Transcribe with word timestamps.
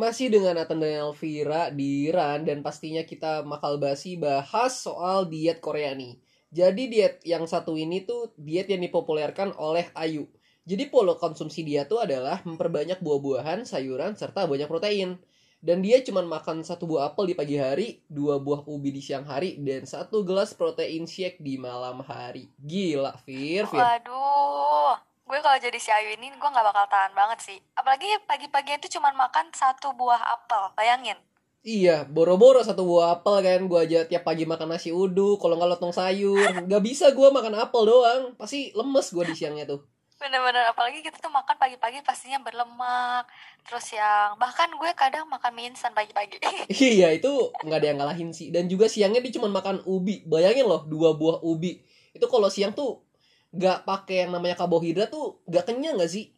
Masih 0.00 0.32
dengan 0.32 0.56
Nathan 0.56 0.80
dan 0.80 1.12
Elvira 1.12 1.68
di 1.68 2.08
Iran 2.08 2.48
dan 2.48 2.64
pastinya 2.64 3.04
kita 3.04 3.44
makal 3.44 3.76
basi 3.76 4.16
bahas 4.16 4.80
soal 4.80 5.28
diet 5.28 5.60
Korea 5.60 5.92
nih. 5.92 6.16
Jadi 6.48 6.88
diet 6.88 7.20
yang 7.28 7.44
satu 7.44 7.76
ini 7.76 8.08
tuh 8.08 8.32
diet 8.40 8.72
yang 8.72 8.80
dipopulerkan 8.80 9.52
oleh 9.60 9.92
Ayu. 9.92 10.24
Jadi 10.64 10.88
pola 10.88 11.20
konsumsi 11.20 11.68
dia 11.68 11.84
tuh 11.84 12.00
adalah 12.00 12.40
memperbanyak 12.48 12.96
buah-buahan, 13.04 13.68
sayuran, 13.68 14.16
serta 14.16 14.48
banyak 14.48 14.72
protein. 14.72 15.20
Dan 15.60 15.84
dia 15.84 16.00
cuma 16.00 16.24
makan 16.24 16.64
satu 16.64 16.88
buah 16.88 17.12
apel 17.12 17.28
di 17.28 17.34
pagi 17.36 17.60
hari, 17.60 18.00
dua 18.08 18.40
buah 18.40 18.64
ubi 18.64 18.96
di 18.96 19.04
siang 19.04 19.28
hari, 19.28 19.60
dan 19.60 19.84
satu 19.84 20.24
gelas 20.24 20.56
protein 20.56 21.04
shake 21.04 21.44
di 21.44 21.60
malam 21.60 22.00
hari. 22.00 22.48
Gila, 22.56 23.20
Fir, 23.20 23.68
Fir. 23.68 23.84
Waduh, 23.84 25.09
gue 25.30 25.38
kalau 25.38 25.58
jadi 25.62 25.78
si 25.78 25.94
Ayu 25.94 26.18
ini 26.18 26.26
gue 26.34 26.48
nggak 26.50 26.66
bakal 26.74 26.90
tahan 26.90 27.14
banget 27.14 27.38
sih. 27.38 27.58
Apalagi 27.78 28.10
pagi-pagi 28.26 28.82
itu 28.82 28.98
cuma 28.98 29.14
makan 29.14 29.54
satu 29.54 29.94
buah 29.94 30.18
apel, 30.18 30.74
bayangin. 30.74 31.14
Iya, 31.62 32.02
boro-boro 32.02 32.66
satu 32.66 32.82
buah 32.82 33.22
apel 33.22 33.46
kan. 33.46 33.60
Gue 33.70 33.78
aja 33.86 34.02
tiap 34.10 34.26
pagi 34.26 34.42
makan 34.42 34.74
nasi 34.74 34.90
uduk, 34.90 35.38
kalau 35.38 35.54
nggak 35.54 35.78
lontong 35.78 35.94
sayur. 35.94 36.66
Gak 36.66 36.82
bisa 36.82 37.14
gue 37.14 37.28
makan 37.30 37.62
apel 37.62 37.82
doang. 37.86 38.34
Pasti 38.34 38.74
lemes 38.74 39.06
gue 39.14 39.24
di 39.30 39.34
siangnya 39.38 39.70
tuh. 39.70 39.86
Bener-bener, 40.18 40.66
apalagi 40.66 40.98
kita 41.00 41.22
tuh 41.22 41.30
makan 41.30 41.56
pagi-pagi 41.62 42.02
pastinya 42.02 42.42
berlemak. 42.42 43.30
Terus 43.62 43.86
yang, 43.94 44.34
bahkan 44.34 44.66
gue 44.74 44.90
kadang 44.98 45.30
makan 45.30 45.52
mie 45.54 45.70
instan 45.70 45.94
pagi-pagi. 45.94 46.42
iya, 46.74 47.14
itu 47.14 47.54
nggak 47.62 47.78
ada 47.78 47.86
yang 47.86 47.98
ngalahin 48.02 48.30
sih. 48.34 48.50
Dan 48.50 48.66
juga 48.66 48.90
siangnya 48.90 49.22
dia 49.22 49.36
cuma 49.38 49.46
makan 49.46 49.86
ubi. 49.86 50.26
Bayangin 50.26 50.66
loh, 50.66 50.82
dua 50.90 51.14
buah 51.14 51.38
ubi. 51.46 51.86
Itu 52.10 52.26
kalau 52.26 52.50
siang 52.50 52.74
tuh 52.74 53.04
nggak 53.50 53.82
pakai 53.82 54.26
yang 54.26 54.30
namanya 54.34 54.54
karbohidrat 54.58 55.10
tuh 55.10 55.42
nggak 55.50 55.64
kenyang 55.66 55.98
nggak 55.98 56.12
sih? 56.12 56.30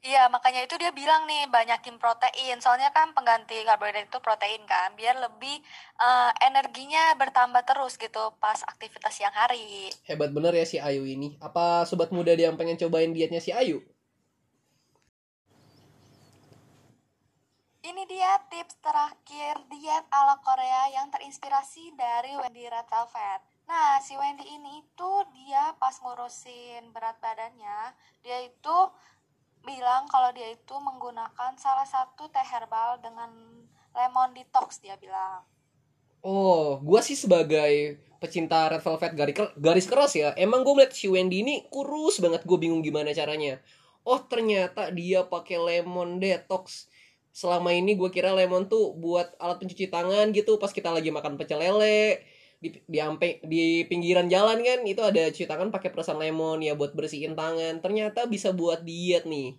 Iya, 0.00 0.32
makanya 0.32 0.64
itu 0.64 0.80
dia 0.80 0.88
bilang 0.96 1.28
nih 1.28 1.44
banyakin 1.52 2.00
protein. 2.00 2.56
Soalnya 2.64 2.88
kan 2.88 3.12
pengganti 3.12 3.60
karbohidrat 3.68 4.08
itu 4.08 4.18
protein 4.24 4.64
kan, 4.64 4.96
biar 4.96 5.20
lebih 5.20 5.60
uh, 6.00 6.32
energinya 6.40 7.12
bertambah 7.20 7.60
terus 7.68 8.00
gitu 8.00 8.32
pas 8.40 8.64
aktivitas 8.64 9.12
siang 9.12 9.36
hari. 9.36 9.92
Hebat 10.08 10.32
bener 10.32 10.56
ya 10.56 10.64
si 10.64 10.80
Ayu 10.80 11.04
ini. 11.04 11.36
Apa 11.44 11.84
sobat 11.84 12.16
muda 12.16 12.32
dia 12.32 12.48
yang 12.48 12.56
pengen 12.56 12.80
cobain 12.80 13.12
dietnya 13.12 13.44
si 13.44 13.52
Ayu? 13.52 13.84
Ini 17.80 18.04
dia 18.08 18.40
tips 18.48 18.80
terakhir 18.80 19.68
diet 19.68 20.04
ala 20.08 20.40
Korea 20.40 20.96
yang 20.96 21.12
terinspirasi 21.12 21.92
dari 21.92 22.32
Wendy 22.40 22.64
Velvet. 22.68 23.40
Nah, 23.70 24.02
si 24.02 24.18
Wendy 24.18 24.42
ini 24.50 24.82
itu 24.82 25.10
dia 25.30 25.70
pas 25.78 25.94
ngurusin 26.02 26.90
berat 26.90 27.22
badannya, 27.22 27.94
dia 28.18 28.42
itu 28.42 28.76
bilang 29.62 30.10
kalau 30.10 30.34
dia 30.34 30.50
itu 30.50 30.74
menggunakan 30.74 31.54
salah 31.54 31.86
satu 31.86 32.26
teh 32.34 32.42
herbal 32.42 32.98
dengan 32.98 33.30
lemon 33.94 34.34
detox 34.34 34.82
dia 34.82 34.98
bilang. 34.98 35.46
Oh, 36.18 36.82
gua 36.82 36.98
sih 36.98 37.14
sebagai 37.14 38.02
pecinta 38.18 38.66
red 38.66 38.82
velvet 38.82 39.14
garis, 39.14 39.38
garis 39.54 39.86
keras 39.86 40.12
ya. 40.18 40.34
Emang 40.34 40.66
gue 40.66 40.74
melihat 40.74 40.90
si 40.90 41.06
Wendy 41.06 41.46
ini 41.46 41.64
kurus 41.70 42.18
banget. 42.18 42.42
Gue 42.42 42.58
bingung 42.58 42.82
gimana 42.82 43.14
caranya. 43.14 43.62
Oh, 44.02 44.18
ternyata 44.18 44.90
dia 44.90 45.22
pakai 45.24 45.56
lemon 45.56 46.18
detox. 46.18 46.90
Selama 47.30 47.70
ini 47.70 47.94
gue 47.94 48.10
kira 48.10 48.34
lemon 48.34 48.66
tuh 48.66 48.98
buat 48.98 49.30
alat 49.38 49.62
pencuci 49.62 49.86
tangan 49.86 50.34
gitu 50.34 50.58
pas 50.58 50.74
kita 50.74 50.90
lagi 50.90 51.14
makan 51.14 51.38
pecel 51.38 51.62
lele 51.62 52.18
di 52.60 52.76
di, 52.84 52.98
ampe, 53.00 53.40
di 53.48 53.88
pinggiran 53.88 54.28
jalan 54.28 54.60
kan 54.60 54.84
itu 54.84 55.00
ada 55.00 55.32
cuci 55.32 55.48
tangan 55.48 55.72
pakai 55.72 55.88
perasan 55.88 56.20
lemon 56.20 56.60
ya 56.60 56.76
buat 56.76 56.92
bersihin 56.92 57.32
tangan. 57.32 57.80
Ternyata 57.80 58.28
bisa 58.28 58.52
buat 58.52 58.84
diet 58.84 59.24
nih. 59.24 59.56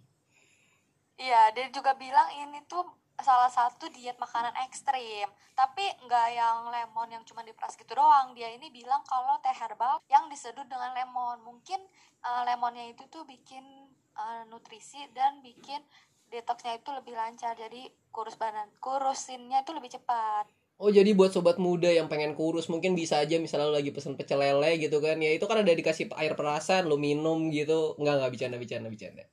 Iya 1.17 1.49
dia 1.57 1.67
juga 1.73 1.97
bilang 1.97 2.29
ini 2.37 2.61
tuh 2.69 2.85
salah 3.17 3.49
satu 3.49 3.89
diet 3.89 4.21
makanan 4.21 4.53
ekstrim. 4.69 5.25
Tapi 5.57 5.81
nggak 6.05 6.27
yang 6.29 6.69
lemon 6.69 7.09
yang 7.09 7.23
cuma 7.25 7.41
diperas 7.41 7.73
gitu 7.73 7.97
doang. 7.97 8.37
Dia 8.37 8.53
ini 8.53 8.69
bilang 8.69 9.01
kalau 9.09 9.41
teh 9.41 9.53
herbal 9.53 9.97
yang 10.05 10.29
diseduh 10.29 10.65
dengan 10.69 10.93
lemon. 10.93 11.41
Mungkin 11.41 11.81
uh, 12.21 12.45
lemonnya 12.45 12.85
itu 12.85 13.01
tuh 13.09 13.25
bikin 13.25 13.65
uh, 14.13 14.45
nutrisi 14.45 15.09
dan 15.17 15.41
bikin 15.41 15.81
detoxnya 16.29 16.77
itu 16.77 16.93
lebih 16.93 17.17
lancar. 17.17 17.57
Jadi 17.57 17.89
kurus 18.13 18.37
badan 18.37 18.69
kurusinnya 18.77 19.65
itu 19.65 19.73
lebih 19.73 19.89
cepat 19.89 20.60
Oh 20.81 20.89
jadi 20.89 21.13
buat 21.13 21.29
sobat 21.29 21.61
muda 21.61 21.93
yang 21.93 22.09
pengen 22.09 22.33
kurus 22.33 22.65
mungkin 22.65 22.97
bisa 22.97 23.21
aja 23.21 23.37
misalnya 23.37 23.69
lo 23.69 23.77
lagi 23.77 23.93
pesen 23.93 24.17
pecel 24.17 24.41
lele 24.41 24.81
gitu 24.81 24.97
kan 24.97 25.13
ya 25.21 25.29
itu 25.29 25.45
kan 25.45 25.61
ada 25.61 25.69
dikasih 25.69 26.09
air 26.17 26.33
perasan 26.33 26.89
lo 26.89 26.97
minum 26.97 27.53
gitu 27.53 27.93
nggak 28.01 28.13
nggak 28.17 28.31
bercanda 28.33 28.57
bercanda 28.57 28.89
bercanda. 28.89 29.23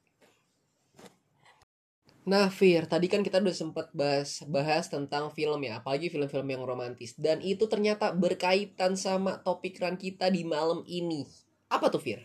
Nah 2.29 2.53
Fir 2.53 2.85
tadi 2.85 3.09
kan 3.09 3.25
kita 3.25 3.41
udah 3.41 3.57
sempet 3.57 3.89
bahas 3.97 4.45
bahas 4.45 4.93
tentang 4.93 5.33
film 5.33 5.65
ya 5.65 5.81
apalagi 5.81 6.13
film-film 6.13 6.45
yang 6.53 6.69
romantis 6.69 7.17
dan 7.17 7.41
itu 7.41 7.65
ternyata 7.65 8.13
berkaitan 8.13 8.93
sama 9.01 9.41
topik 9.41 9.81
ran 9.81 9.97
kita 9.97 10.29
di 10.29 10.45
malam 10.45 10.85
ini 10.85 11.25
apa 11.73 11.89
tuh 11.89 12.05
Fir? 12.05 12.21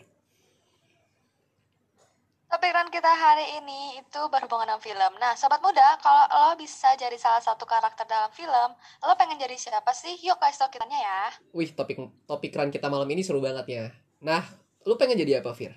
Kepikiran 2.54 2.86
kita 2.86 3.10
hari 3.10 3.58
ini 3.58 3.98
itu 3.98 4.20
berhubungan 4.30 4.70
dengan 4.70 4.78
film. 4.78 5.12
Nah, 5.18 5.34
sobat 5.34 5.58
muda, 5.58 5.98
kalau 5.98 6.22
lo 6.30 6.54
bisa 6.54 6.94
jadi 6.94 7.18
salah 7.18 7.42
satu 7.42 7.66
karakter 7.66 8.06
dalam 8.06 8.30
film, 8.30 8.70
lo 9.02 9.10
pengen 9.18 9.42
jadi 9.42 9.58
siapa 9.58 9.90
sih? 9.90 10.14
Yuk 10.22 10.38
kasih 10.38 10.62
tau 10.62 10.70
kitanya 10.70 10.94
ya. 11.02 11.22
Wih, 11.50 11.74
topik 11.74 11.98
topik 12.30 12.54
keren 12.54 12.70
kita 12.70 12.86
malam 12.86 13.10
ini 13.10 13.26
seru 13.26 13.42
banget 13.42 13.66
ya. 13.66 13.84
Nah, 14.22 14.46
lo 14.86 14.94
pengen 14.94 15.18
jadi 15.18 15.42
apa, 15.42 15.50
Fir? 15.50 15.74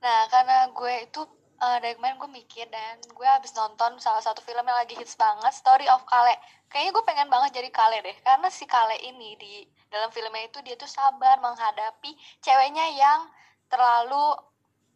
Nah, 0.00 0.32
karena 0.32 0.72
gue 0.72 1.12
itu 1.12 1.20
uh, 1.60 1.78
dari 1.84 2.00
kemarin 2.00 2.16
gue 2.24 2.30
mikir 2.32 2.64
dan 2.72 3.04
gue 3.04 3.28
habis 3.28 3.52
nonton 3.52 4.00
salah 4.00 4.24
satu 4.24 4.40
film 4.40 4.64
yang 4.64 4.80
lagi 4.80 4.96
hits 4.96 5.12
banget, 5.20 5.52
Story 5.52 5.84
of 5.92 6.08
Kale. 6.08 6.40
Kayaknya 6.72 6.90
gue 6.96 7.04
pengen 7.04 7.28
banget 7.28 7.60
jadi 7.60 7.68
Kale 7.68 8.00
deh, 8.00 8.16
karena 8.24 8.48
si 8.48 8.64
Kale 8.64 8.96
ini 8.96 9.36
di 9.36 9.68
dalam 9.92 10.08
filmnya 10.08 10.48
itu 10.48 10.64
dia 10.64 10.72
tuh 10.80 10.88
sabar 10.88 11.36
menghadapi 11.44 12.16
ceweknya 12.40 12.96
yang 12.96 13.28
terlalu 13.68 14.40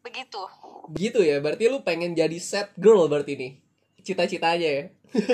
begitu. 0.01 0.41
Gitu 0.95 1.19
ya 1.21 1.39
berarti 1.43 1.69
lu 1.69 1.81
pengen 1.85 2.15
jadi 2.17 2.37
set 2.39 2.73
girl 2.75 3.05
berarti 3.07 3.35
nih. 3.35 3.51
Cita-citanya 4.03 4.69
ya. 4.69 4.85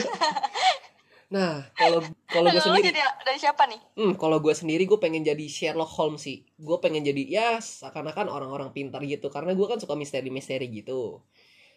Nah 1.25 1.65
kalau 1.73 2.05
kalau 2.29 2.53
gue 2.53 2.61
sendiri 2.61 2.93
jadi 2.93 3.01
dari 3.25 3.39
siapa 3.41 3.65
nih? 3.65 3.81
Hmm 3.97 4.13
kalau 4.13 4.37
gue 4.37 4.53
sendiri 4.53 4.85
gue 4.85 5.01
pengen 5.01 5.25
jadi 5.25 5.45
Sherlock 5.49 5.89
Holmes 5.97 6.21
sih. 6.21 6.45
Gue 6.53 6.77
pengen 6.77 7.01
jadi 7.01 7.23
ya 7.25 7.49
seakan-akan 7.57 8.29
orang-orang 8.29 8.69
pintar 8.71 9.01
gitu. 9.01 9.33
Karena 9.33 9.57
gue 9.57 9.65
kan 9.65 9.81
suka 9.81 9.97
misteri-misteri 9.97 10.69
gitu. 10.69 11.25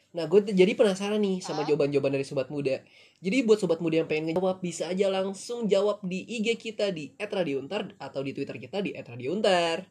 Nah, 0.09 0.25
gue 0.25 0.41
jadi 0.41 0.73
penasaran 0.73 1.21
nih 1.21 1.45
sama 1.45 1.69
jawaban-jawaban 1.69 2.17
dari 2.17 2.25
sobat 2.25 2.49
muda. 2.49 2.81
Jadi 3.21 3.45
buat 3.45 3.61
sobat 3.61 3.85
muda 3.85 4.01
yang 4.01 4.09
pengen 4.09 4.33
ngejawab 4.33 4.65
bisa 4.65 4.89
aja 4.89 5.13
langsung 5.13 5.69
jawab 5.69 6.01
di 6.01 6.25
IG 6.25 6.57
kita 6.57 6.89
di 6.97 7.13
@radiountar 7.21 7.93
atau 8.01 8.25
di 8.25 8.33
Twitter 8.33 8.57
kita 8.57 8.81
di 8.81 8.97
@radiountar. 8.97 9.85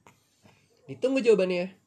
Ditunggu 0.89 1.21
jawabannya. 1.21 1.86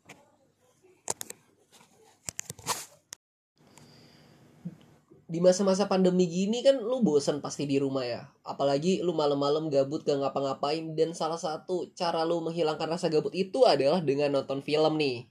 Di 5.31 5.39
masa-masa 5.39 5.87
pandemi 5.87 6.27
gini 6.27 6.59
kan 6.67 6.83
lu 6.83 7.07
bosan 7.07 7.39
pasti 7.39 7.63
di 7.63 7.79
rumah 7.79 8.03
ya. 8.03 8.27
Apalagi 8.43 8.99
lu 8.99 9.15
malam-malam 9.15 9.71
gabut 9.71 10.03
gak 10.03 10.19
ngapa-ngapain. 10.19 10.99
Dan 10.99 11.15
salah 11.15 11.39
satu 11.39 11.95
cara 11.95 12.27
lu 12.27 12.43
menghilangkan 12.43 12.91
rasa 12.91 13.07
gabut 13.07 13.31
itu 13.31 13.63
adalah 13.63 14.03
dengan 14.03 14.35
nonton 14.35 14.59
film 14.59 14.99
nih. 14.99 15.31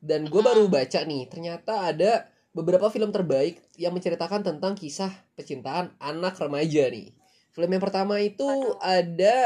Dan 0.00 0.32
gue 0.32 0.40
baru 0.40 0.72
baca 0.72 1.04
nih 1.04 1.28
ternyata 1.28 1.92
ada 1.92 2.32
beberapa 2.56 2.88
film 2.88 3.12
terbaik 3.12 3.60
yang 3.76 3.92
menceritakan 3.92 4.40
tentang 4.40 4.72
kisah 4.72 5.12
percintaan 5.36 5.92
anak 6.00 6.40
remaja 6.40 6.88
nih. 6.88 7.12
Film 7.52 7.70
yang 7.76 7.84
pertama 7.84 8.18
itu 8.24 8.44
Aduh. 8.44 8.80
ada 8.80 9.36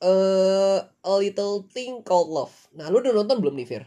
uh, 0.00 0.78
A 1.04 1.12
Little 1.20 1.68
Thing 1.68 2.00
Called 2.00 2.32
Love. 2.32 2.56
Nah 2.72 2.88
lu 2.88 3.04
udah 3.04 3.12
nonton 3.12 3.44
belum 3.44 3.60
nih 3.60 3.68
Fir? 3.68 3.84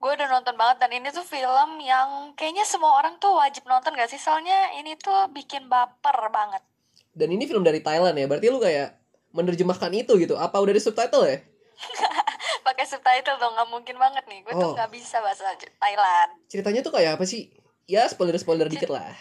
Gue 0.00 0.10
udah 0.16 0.28
nonton 0.32 0.56
banget 0.56 0.80
dan 0.80 0.90
ini 0.96 1.12
tuh 1.12 1.20
film 1.20 1.76
yang 1.84 2.32
kayaknya 2.32 2.64
semua 2.64 2.96
orang 2.96 3.20
tuh 3.20 3.36
wajib 3.36 3.68
nonton 3.68 3.92
gak 3.92 4.08
sih? 4.08 4.16
Soalnya 4.16 4.72
ini 4.80 4.96
tuh 4.96 5.28
bikin 5.28 5.68
baper 5.68 6.16
banget. 6.32 6.64
Dan 7.12 7.36
ini 7.36 7.44
film 7.44 7.60
dari 7.60 7.84
Thailand 7.84 8.16
ya 8.16 8.24
berarti 8.24 8.48
lu 8.48 8.56
kayak 8.56 8.96
menerjemahkan 9.36 9.92
itu 9.92 10.16
gitu. 10.16 10.40
Apa 10.40 10.56
udah 10.56 10.72
di 10.72 10.80
subtitle 10.80 11.28
ya? 11.28 11.44
Pakai 12.66 12.88
subtitle 12.88 13.36
dong 13.36 13.52
nggak 13.52 13.68
mungkin 13.68 13.96
banget 14.00 14.24
nih. 14.24 14.40
Gue 14.40 14.56
oh. 14.56 14.60
tuh 14.60 14.68
nggak 14.72 14.88
bisa 14.88 15.20
bahasa 15.20 15.52
Thailand. 15.76 16.30
Ceritanya 16.48 16.80
tuh 16.80 16.92
kayak 16.96 17.20
apa 17.20 17.24
sih? 17.28 17.52
Ya 17.84 18.08
spoiler 18.08 18.40
spoiler 18.40 18.72
dikit 18.72 18.88
lah 18.88 19.12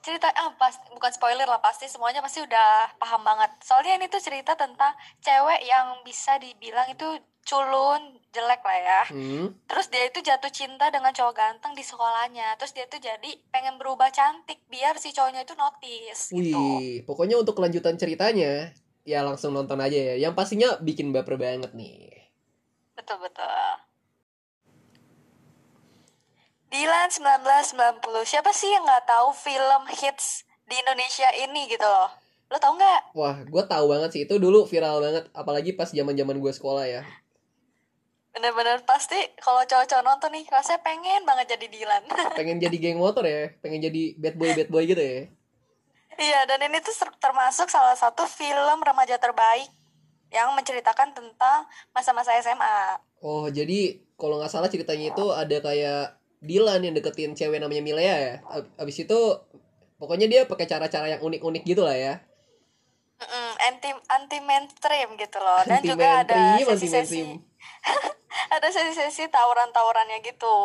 cerita 0.00 0.32
ah 0.32 0.52
pas 0.56 0.72
bukan 0.92 1.12
spoiler 1.12 1.44
lah 1.44 1.60
pasti 1.60 1.86
semuanya 1.86 2.24
pasti 2.24 2.40
udah 2.40 2.96
paham 2.96 3.20
banget 3.20 3.52
soalnya 3.60 4.00
ini 4.00 4.06
tuh 4.08 4.20
cerita 4.20 4.56
tentang 4.56 4.92
cewek 5.20 5.60
yang 5.64 6.00
bisa 6.02 6.40
dibilang 6.40 6.88
itu 6.88 7.06
culun 7.44 8.20
jelek 8.30 8.62
lah 8.62 8.78
ya 8.78 9.02
hmm. 9.10 9.66
terus 9.66 9.90
dia 9.90 10.06
itu 10.06 10.22
jatuh 10.22 10.52
cinta 10.52 10.86
dengan 10.92 11.10
cowok 11.10 11.34
ganteng 11.34 11.72
di 11.74 11.82
sekolahnya 11.82 12.54
terus 12.60 12.72
dia 12.76 12.86
tuh 12.86 13.02
jadi 13.02 13.30
pengen 13.50 13.76
berubah 13.80 14.12
cantik 14.14 14.62
biar 14.70 14.96
si 15.02 15.10
cowoknya 15.10 15.42
itu 15.42 15.54
notice 15.58 16.30
gitu. 16.30 16.38
Wih, 16.38 16.54
gitu. 16.54 17.06
pokoknya 17.10 17.36
untuk 17.40 17.58
kelanjutan 17.58 17.98
ceritanya 17.98 18.70
ya 19.02 19.26
langsung 19.26 19.56
nonton 19.56 19.80
aja 19.82 20.14
ya 20.14 20.28
yang 20.28 20.36
pastinya 20.36 20.78
bikin 20.78 21.10
baper 21.10 21.34
banget 21.40 21.74
nih 21.74 22.30
betul 22.94 23.18
betul 23.18 23.89
Dilan 26.70 27.08
1990 27.10 27.98
siapa 28.24 28.54
sih 28.54 28.70
yang 28.70 28.86
nggak 28.86 29.04
tahu 29.04 29.34
film 29.34 29.82
hits 29.90 30.46
di 30.64 30.78
Indonesia 30.78 31.26
ini 31.36 31.66
gitu 31.66 31.82
loh? 31.82 32.06
Lo 32.46 32.58
tau 32.58 32.74
nggak? 32.74 33.00
Wah, 33.12 33.42
gue 33.42 33.62
tahu 33.64 33.84
banget 33.90 34.10
sih. 34.10 34.20
Itu 34.22 34.38
dulu 34.38 34.62
viral 34.64 35.02
banget, 35.02 35.24
apalagi 35.32 35.74
pas 35.74 35.90
zaman-zaman 35.90 36.38
gue 36.38 36.52
sekolah 36.52 36.86
ya. 36.86 37.02
bener-bener 38.30 38.78
pasti 38.86 39.18
kalau 39.42 39.58
cowok-cowok 39.66 40.06
nonton 40.06 40.30
nih 40.30 40.46
rasanya 40.46 40.78
pengen 40.86 41.26
banget 41.26 41.58
jadi 41.58 41.66
Dilan. 41.66 42.02
Pengen 42.38 42.62
jadi 42.62 42.76
geng 42.78 43.02
motor 43.02 43.26
ya, 43.26 43.50
pengen 43.58 43.82
jadi 43.82 44.14
bad 44.14 44.38
boy 44.38 44.54
bad 44.54 44.70
boy 44.70 44.86
gitu 44.86 45.02
ya. 45.02 45.26
iya 46.14 46.46
dan 46.46 46.62
ini 46.62 46.78
tuh 46.78 46.94
ter- 46.94 47.18
termasuk 47.18 47.66
salah 47.66 47.98
satu 47.98 48.22
film 48.30 48.78
remaja 48.86 49.18
terbaik 49.18 49.66
yang 50.30 50.54
menceritakan 50.54 51.10
tentang 51.10 51.66
masa-masa 51.90 52.30
SMA 52.38 53.02
Oh, 53.18 53.50
jadi 53.50 53.98
kalau 54.14 54.38
nggak 54.38 54.48
salah 54.48 54.70
ceritanya 54.70 55.10
itu 55.10 55.24
ada 55.34 55.56
kayak 55.58 56.19
Dylan 56.40 56.80
yang 56.84 56.94
deketin 56.96 57.36
cewek 57.36 57.60
namanya 57.60 57.82
Milea 57.84 58.16
ya. 58.16 58.34
Ab- 58.48 58.72
Abis 58.80 59.04
itu 59.04 59.18
pokoknya 60.00 60.26
dia 60.32 60.40
pakai 60.48 60.64
cara-cara 60.64 61.06
yang 61.12 61.20
unik-unik 61.20 61.62
gitu 61.68 61.84
lah 61.84 61.96
ya. 61.96 62.14
Mm-mm, 63.20 63.50
anti 63.68 63.90
anti 64.08 64.38
mainstream 64.40 65.12
gitu 65.20 65.36
loh 65.36 65.60
dan 65.68 65.84
juga 65.84 66.24
ada 66.24 66.56
sesi-sesi 66.64 67.36
ada 68.56 68.68
sesi-sesi 68.72 69.28
tawuran-tawurannya 69.28 70.24
gitu 70.24 70.56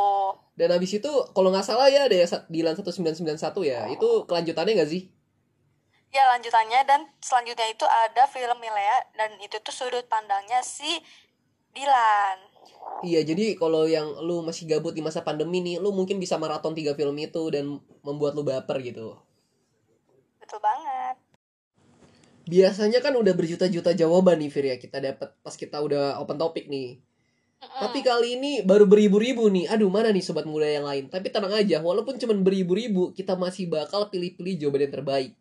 Dan 0.55 0.71
abis 0.71 1.03
itu 1.03 1.11
kalau 1.35 1.51
nggak 1.51 1.67
salah 1.67 1.91
ya 1.91 2.07
ada 2.07 2.15
Dylan 2.47 2.79
1991 2.79 3.59
ya. 3.67 3.91
Itu 3.91 4.23
kelanjutannya 4.23 4.73
nggak 4.79 4.91
sih? 4.91 5.11
ya 6.15 6.23
lanjutannya 6.31 6.87
dan 6.87 7.11
selanjutnya 7.19 7.67
itu 7.67 7.83
ada 7.83 8.23
film 8.31 8.55
Milea 8.63 9.03
dan 9.19 9.35
itu 9.43 9.59
tuh 9.59 9.75
sudut 9.75 10.07
pandangnya 10.07 10.63
si 10.63 11.03
Dilan 11.75 12.39
Iya, 13.09 13.21
jadi 13.29 13.45
kalau 13.61 13.83
yang 13.95 14.07
lu 14.27 14.41
masih 14.47 14.63
gabut 14.71 14.93
di 14.97 15.01
masa 15.07 15.21
pandemi 15.27 15.59
nih, 15.61 15.75
lu 15.83 15.89
mungkin 15.99 16.17
bisa 16.23 16.35
maraton 16.41 16.73
tiga 16.77 16.93
film 16.99 17.15
itu 17.27 17.43
dan 17.53 17.65
membuat 18.07 18.33
lu 18.37 18.43
baper 18.47 18.77
gitu. 18.87 19.07
betul 20.39 20.59
banget 20.61 21.15
Biasanya 22.45 22.99
kan 23.01 23.13
udah 23.17 23.33
berjuta-juta 23.33 23.91
jawaban 23.97 24.37
nih 24.41 24.49
Fir 24.53 24.65
ya 24.69 24.77
kita 24.77 25.01
dapat 25.01 25.33
pas 25.41 25.55
kita 25.57 25.81
udah 25.81 26.21
open 26.21 26.37
topic 26.37 26.69
nih. 26.69 27.01
Mm-mm. 27.61 27.79
Tapi 27.81 27.99
kali 28.05 28.37
ini 28.37 28.51
baru 28.61 28.85
beribu-ribu 28.85 29.49
nih. 29.49 29.65
Aduh, 29.73 29.89
mana 29.89 30.13
nih 30.13 30.21
sobat 30.21 30.45
muda 30.45 30.69
yang 30.69 30.85
lain? 30.85 31.09
Tapi 31.09 31.27
tenang 31.33 31.53
aja, 31.57 31.81
walaupun 31.81 32.21
cuma 32.21 32.37
beribu-ribu, 32.37 33.09
kita 33.17 33.33
masih 33.33 33.65
bakal 33.69 34.13
pilih-pilih 34.13 34.61
jawaban 34.61 34.85
yang 34.85 34.93
terbaik. 35.01 35.31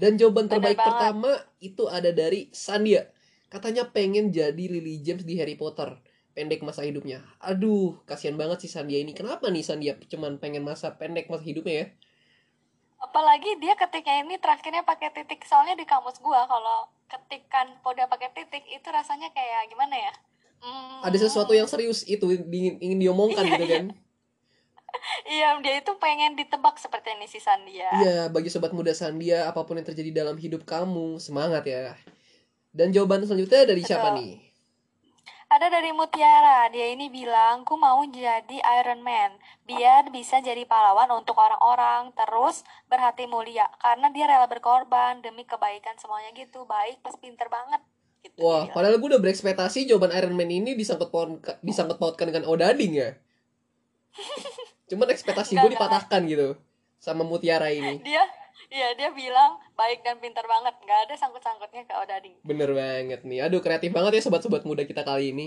Dan 0.00 0.16
jawaban 0.16 0.48
Bener 0.48 0.52
terbaik 0.56 0.78
banget. 0.80 0.88
pertama 0.88 1.32
itu 1.60 1.84
ada 1.92 2.10
dari 2.12 2.48
Sandia. 2.56 3.08
Katanya 3.52 3.84
pengen 3.92 4.32
jadi 4.32 4.64
Lily 4.72 5.04
James 5.04 5.24
di 5.28 5.36
Harry 5.36 5.56
Potter. 5.60 5.92
Pendek 6.40 6.60
masa 6.68 6.82
hidupnya. 6.88 7.20
Aduh, 7.50 8.00
kasihan 8.08 8.36
banget 8.40 8.58
sih 8.64 8.70
Sandia 8.74 8.98
ini. 9.04 9.12
Kenapa 9.18 9.46
nih 9.52 9.60
Sandia 9.68 9.92
cuman 10.12 10.32
pengen 10.42 10.62
masa 10.64 10.88
pendek 11.00 11.28
masa 11.32 11.44
hidupnya 11.50 11.74
ya? 11.84 11.86
apalagi 13.06 13.50
dia 13.62 13.74
ketiknya 13.80 14.16
ini 14.24 14.36
terakhirnya 14.44 14.82
pakai 14.84 15.08
titik 15.16 15.40
soalnya 15.48 15.74
di 15.80 15.86
kamus 15.88 16.20
gua 16.26 16.44
kalau 16.52 16.78
ketikan 17.12 17.66
poda 17.84 18.04
pakai 18.12 18.28
titik 18.36 18.64
itu 18.76 18.88
rasanya 18.92 19.28
kayak 19.36 19.68
gimana 19.72 19.96
ya 20.08 20.14
Hmm, 20.60 21.00
Ada 21.00 21.16
sesuatu 21.24 21.56
yang 21.56 21.64
serius 21.64 22.04
itu 22.04 22.26
ingin, 22.36 22.76
ingin 22.84 22.98
diomongkan 23.00 23.48
Iya, 23.48 23.52
gitu 23.56 23.64
iya. 23.64 23.72
kan? 23.80 23.84
iya 25.34 25.48
dia 25.64 25.74
itu 25.80 25.92
pengen 25.96 26.36
ditebak 26.36 26.76
seperti 26.76 27.16
ini 27.16 27.26
si 27.30 27.40
Sandia 27.40 27.88
Iya, 27.90 28.30
bagi 28.34 28.50
sobat 28.52 28.70
muda 28.76 28.92
Sandia, 28.94 29.50
apa 29.50 29.66
pun 29.66 29.74
yang 29.78 29.86
terjadi 29.88 30.10
dalam 30.22 30.36
hidup 30.38 30.62
kamu, 30.62 31.18
semangat 31.18 31.62
ya. 31.66 31.98
Dan 32.70 32.94
jawaban 32.94 33.26
selanjutnya 33.26 33.66
dari 33.66 33.82
siapa 33.82 34.14
Betul. 34.14 34.18
nih? 34.22 34.49
Ada 35.50 35.66
dari 35.66 35.90
Mutiara, 35.90 36.70
dia 36.70 36.94
ini 36.94 37.10
bilang, 37.10 37.66
ku 37.66 37.74
mau 37.74 37.98
jadi 38.06 38.62
Iron 38.78 39.02
Man, 39.02 39.34
biar 39.66 40.06
bisa 40.14 40.38
jadi 40.38 40.62
pahlawan 40.62 41.10
untuk 41.10 41.34
orang-orang, 41.34 42.14
terus 42.14 42.62
berhati 42.86 43.26
mulia, 43.26 43.66
karena 43.82 44.14
dia 44.14 44.30
rela 44.30 44.46
berkorban 44.46 45.18
demi 45.18 45.42
kebaikan 45.42 45.98
semuanya 45.98 46.30
gitu, 46.38 46.62
baik, 46.70 47.02
pas 47.02 47.18
pinter 47.18 47.50
banget. 47.50 47.82
Gitu 48.22 48.38
dia 48.38 48.46
Wah, 48.46 48.62
bilang. 48.62 48.74
padahal 48.78 48.96
gue 49.02 49.08
udah 49.10 49.22
berekspektasi 49.26 49.90
jawaban 49.90 50.14
Iron 50.14 50.38
Man 50.38 50.54
ini 50.54 50.78
disangkut 50.78 51.10
paut 51.10 51.42
disangkut 51.66 51.98
pautkan 51.98 52.30
dengan 52.30 52.46
Odading 52.46 52.94
ya. 52.94 53.18
Cuman 54.94 55.10
ekspektasi 55.10 55.58
gue 55.58 55.70
dipatahkan 55.74 56.30
gitu 56.30 56.62
sama 57.02 57.26
Mutiara 57.26 57.74
ini. 57.74 57.98
Dia, 58.06 58.22
iya 58.70 58.94
dia 58.94 59.10
bilang 59.10 59.58
baik 59.74 60.06
dan 60.06 60.22
pinter 60.22 60.46
banget, 60.46 60.74
nggak 60.80 61.00
ada 61.10 61.14
sangkut-sangkutnya 61.18 61.84
ke 61.84 61.94
Odading. 61.94 62.36
Bener 62.46 62.70
banget 62.72 63.20
nih. 63.26 63.44
Aduh, 63.44 63.60
kreatif 63.60 63.90
banget 63.90 64.18
ya 64.18 64.22
sobat-sobat 64.24 64.62
muda 64.62 64.86
kita 64.86 65.02
kali 65.02 65.34
ini. 65.34 65.46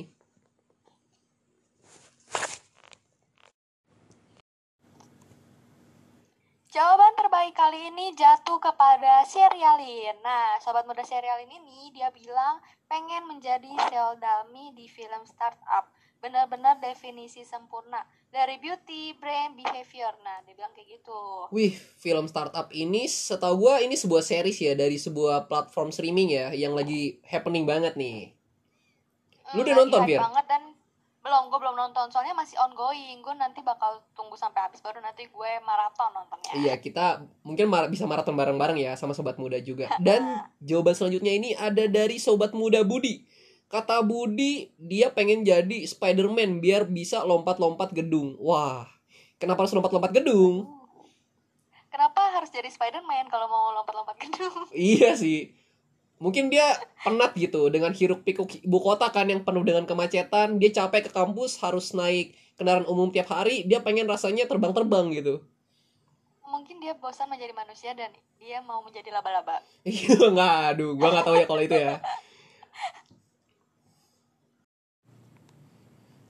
Jawaban 6.73 7.13
terbaik 7.13 7.53
kali 7.53 7.93
ini 7.93 8.17
jatuh 8.17 8.57
kepada 8.57 9.21
Serialin. 9.29 10.17
Nah, 10.25 10.57
sobat 10.57 10.89
muda 10.89 11.05
Serialin 11.05 11.45
ini 11.45 11.93
dia 11.93 12.09
bilang 12.09 12.57
pengen 12.89 13.29
menjadi 13.29 13.69
sel 13.93 14.17
dalmi 14.17 14.73
di 14.73 14.89
film 14.89 15.21
startup. 15.29 15.93
Benar-benar 16.23 16.79
definisi 16.79 17.43
sempurna 17.43 17.99
dari 18.31 18.55
beauty, 18.55 19.11
brand, 19.19 19.59
behavior. 19.59 20.15
Nah, 20.23 20.39
dia 20.47 20.55
bilang 20.55 20.71
kayak 20.71 20.95
gitu. 20.95 21.51
Wih, 21.51 21.75
film 21.99 22.31
startup 22.31 22.71
ini 22.71 23.11
setahu 23.11 23.67
gue 23.67 23.83
ini 23.83 23.99
sebuah 23.99 24.23
series 24.23 24.55
ya 24.55 24.71
dari 24.71 24.95
sebuah 24.95 25.51
platform 25.51 25.91
streaming 25.91 26.31
ya 26.31 26.55
yang 26.55 26.71
lagi 26.71 27.19
happening 27.27 27.67
banget 27.67 27.99
nih. 27.99 28.31
Lu 29.51 29.67
udah 29.67 29.75
nonton, 29.83 30.01
Fir? 30.07 30.23
banget 30.23 30.45
dan 30.47 30.63
belum, 31.23 31.51
gue 31.51 31.59
belum 31.59 31.75
nonton. 31.75 32.07
Soalnya 32.07 32.31
masih 32.35 32.55
ongoing. 32.55 33.19
Gue 33.19 33.35
nanti 33.35 33.59
bakal 33.59 33.99
tunggu 34.15 34.39
sampai 34.39 34.63
habis 34.63 34.79
baru 34.79 35.03
nanti 35.03 35.27
gue 35.27 35.51
maraton 35.67 36.07
nontonnya. 36.15 36.55
Iya, 36.55 36.79
kita 36.79 37.19
mungkin 37.43 37.67
mar- 37.67 37.91
bisa 37.91 38.07
maraton 38.07 38.39
bareng-bareng 38.39 38.79
ya 38.79 38.95
sama 38.95 39.11
sobat 39.11 39.35
muda 39.35 39.59
juga. 39.59 39.91
Dan 40.07 40.47
jawaban 40.63 40.95
selanjutnya 40.95 41.35
ini 41.35 41.51
ada 41.53 41.83
dari 41.91 42.15
sobat 42.15 42.55
muda 42.55 42.79
Budi. 42.87 43.27
Kata 43.73 44.05
Budi, 44.05 44.69
dia 44.77 45.09
pengen 45.09 45.41
jadi 45.41 45.81
Spider-Man 45.81 46.61
biar 46.61 46.85
bisa 46.85 47.25
lompat-lompat 47.25 47.89
gedung. 47.89 48.37
Wah, 48.37 48.85
kenapa 49.41 49.65
harus 49.65 49.73
lompat-lompat 49.73 50.13
gedung? 50.13 50.69
Kenapa 51.89 52.37
harus 52.37 52.53
jadi 52.53 52.69
Spider-Man 52.69 53.33
kalau 53.33 53.49
mau 53.49 53.73
lompat-lompat 53.73 54.21
gedung? 54.21 54.69
Iya 54.77 55.17
sih. 55.17 55.57
Mungkin 56.21 56.53
dia 56.53 56.69
penat 57.01 57.33
gitu 57.33 57.73
dengan 57.73 57.97
hiruk 57.97 58.21
pikuk 58.21 58.61
ibu 58.61 58.77
kota 58.77 59.09
kan 59.09 59.25
yang 59.25 59.41
penuh 59.41 59.65
dengan 59.65 59.89
kemacetan. 59.89 60.61
Dia 60.61 60.69
capek 60.69 61.09
ke 61.09 61.11
kampus 61.11 61.57
harus 61.65 61.97
naik 61.97 62.37
kendaraan 62.61 62.85
umum 62.85 63.09
tiap 63.09 63.33
hari. 63.33 63.65
Dia 63.65 63.81
pengen 63.81 64.05
rasanya 64.05 64.45
terbang-terbang 64.45 65.17
gitu. 65.17 65.41
Mungkin 66.45 66.77
dia 66.77 66.94
bosan 66.94 67.25
menjadi 67.25 67.57
manusia 67.57 67.97
dan 67.97 68.13
dia 68.37 68.61
mau 68.61 68.85
menjadi 68.85 69.09
laba-laba. 69.09 69.65
Iya 69.81 70.30
nggak, 70.30 70.77
aduh, 70.77 70.94
gua 70.94 71.09
nggak 71.09 71.25
tahu 71.25 71.35
ya 71.42 71.45
kalau 71.49 71.61
itu 71.65 71.73
ya. 71.73 71.97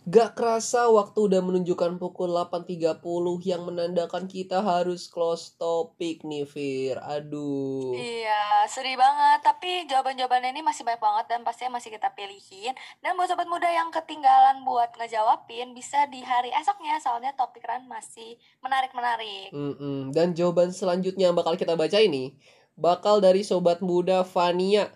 Gak 0.03 0.35
kerasa 0.35 0.91
waktu 0.91 1.31
udah 1.31 1.39
menunjukkan 1.39 1.95
pukul 1.95 2.35
8.30 2.35 2.99
yang 3.47 3.63
menandakan 3.63 4.27
kita 4.27 4.59
harus 4.59 5.07
close 5.07 5.55
topik 5.55 6.27
nih 6.27 6.43
Fir. 6.43 6.99
Aduh. 6.99 7.95
Iya, 7.95 8.67
sedih 8.67 8.99
banget. 8.99 9.47
Tapi 9.47 9.87
jawaban-jawabannya 9.87 10.51
ini 10.51 10.59
masih 10.59 10.83
banyak 10.83 10.99
banget 10.99 11.25
dan 11.31 11.47
pastinya 11.47 11.79
masih 11.79 11.95
kita 11.95 12.11
pilihin. 12.11 12.75
Dan 12.99 13.15
buat 13.15 13.31
sobat 13.31 13.47
muda 13.47 13.71
yang 13.71 13.95
ketinggalan 13.95 14.67
buat 14.67 14.91
ngejawabin, 14.99 15.71
bisa 15.71 16.03
di 16.11 16.19
hari 16.19 16.51
esoknya. 16.51 16.99
Soalnya 16.99 17.31
topik 17.39 17.63
Ran 17.63 17.87
masih 17.87 18.35
menarik-menarik. 18.59 19.55
Mm-mm. 19.55 20.11
Dan 20.11 20.35
jawaban 20.35 20.75
selanjutnya 20.75 21.31
yang 21.31 21.37
bakal 21.39 21.55
kita 21.55 21.79
baca 21.79 21.95
ini 22.03 22.35
bakal 22.73 23.21
dari 23.21 23.45
sobat 23.45 23.79
muda 23.79 24.25
Fania. 24.25 24.89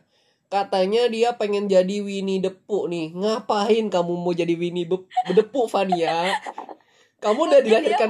Katanya 0.48 1.12
dia 1.12 1.36
pengen 1.36 1.68
jadi 1.68 2.00
Winnie 2.00 2.40
the 2.40 2.56
Pooh 2.56 2.88
nih. 2.88 3.12
Ngapain 3.12 3.92
kamu 3.92 4.14
mau 4.16 4.32
jadi 4.32 4.56
Winnie 4.56 4.88
Be- 4.88 5.08
the 5.36 5.44
Pooh, 5.44 5.68
Fania? 5.68 6.32
Kamu 7.20 7.52
udah 7.52 7.60
dilahirkan. 7.60 8.10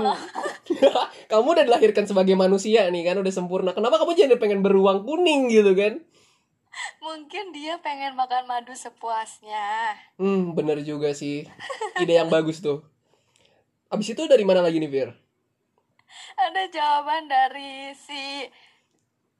Kamu 1.32 1.48
udah 1.58 1.64
dilahirkan 1.66 2.06
sebagai 2.06 2.36
manusia 2.36 2.88
nih 2.92 3.04
kan 3.08 3.18
udah 3.20 3.34
sempurna. 3.34 3.72
Kenapa 3.72 4.00
kamu 4.00 4.16
jadi 4.16 4.36
pengen 4.36 4.64
beruang 4.64 5.04
kuning 5.08 5.52
gitu 5.52 5.76
kan? 5.76 6.04
Mungkin 7.02 7.56
dia 7.56 7.80
pengen 7.82 8.14
makan 8.14 8.46
madu 8.46 8.76
sepuasnya. 8.76 9.96
Hmm, 10.20 10.54
bener 10.54 10.84
juga 10.84 11.16
sih. 11.16 11.48
Ide 11.98 12.20
yang 12.20 12.30
bagus 12.30 12.62
tuh. 12.62 12.86
Abis 13.88 14.14
itu 14.14 14.28
dari 14.28 14.44
mana 14.44 14.60
lagi 14.60 14.78
nih, 14.78 14.92
Fir? 14.92 15.10
Ada 16.38 16.64
jawaban 16.70 17.26
dari 17.32 17.96
si 17.96 18.46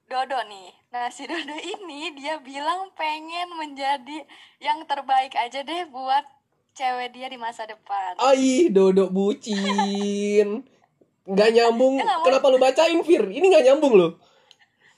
Dodo 0.08 0.40
nih. 0.42 0.72
Nah, 0.88 1.08
si 1.10 1.24
Dodo 1.24 1.52
ini 1.54 2.16
dia 2.16 2.40
bilang 2.40 2.88
pengen 2.94 3.52
menjadi 3.54 4.24
yang 4.58 4.88
terbaik 4.88 5.36
aja 5.36 5.60
deh 5.62 5.84
buat 5.86 6.24
cewek 6.74 7.12
dia 7.12 7.28
di 7.28 7.36
masa 7.36 7.64
depan. 7.64 8.16
Ai, 8.18 8.70
Dodo 8.70 9.12
bucin. 9.12 10.64
Nggak 11.24 11.50
nyambung. 11.52 12.00
Mau- 12.00 12.24
Kenapa 12.24 12.48
lu 12.48 12.56
bacain, 12.58 13.04
Fir? 13.04 13.28
Ini 13.28 13.46
nggak 13.46 13.66
nyambung 13.66 13.96
loh. 13.96 14.14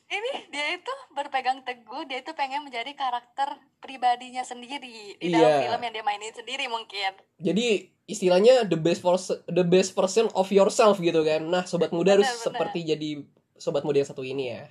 ini 0.09 0.25
dia 0.49 0.73
itu 0.73 0.89
berpegang 1.11 1.61
teguh 1.61 2.01
dia 2.03 2.17
itu 2.17 2.33
pengen 2.33 2.65
menjadi 2.65 2.97
karakter 2.97 3.45
pribadinya 3.77 4.41
sendiri 4.41 4.81
di 5.13 5.27
dalam 5.29 5.45
Iya. 5.53 5.61
film 5.61 5.79
yang 5.79 5.93
dia 5.93 6.01
mainin 6.01 6.33
sendiri 6.33 6.65
mungkin 6.65 7.13
Jadi 7.37 7.67
istilahnya 8.07 8.65
the 8.65 8.73
best 8.75 9.05
vers- 9.05 9.37
the 9.45 9.61
best 9.61 9.93
version 9.93 10.25
of 10.33 10.49
yourself 10.49 10.97
gitu 10.97 11.21
kan. 11.21 11.45
Nah, 11.45 11.61
sobat 11.63 11.93
muda 11.93 12.17
harus 12.17 12.25
Benar, 12.25 12.33
benar. 12.33 12.45
seperti 12.49 12.79
jadi 12.87 13.09
sobat 13.55 13.85
muda 13.85 14.01
yang 14.01 14.09
satu 14.09 14.23
ini 14.23 14.49
ya. 14.49 14.65